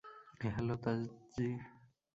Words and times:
Hello, 0.45 0.75
তাদজি। 0.83 1.47